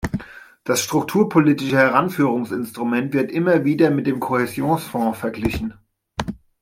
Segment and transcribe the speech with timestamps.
[0.63, 5.75] Das strukturpolitische Heranführungsinstrument wird immer wieder mit dem Kohäsionsfonds verglichen.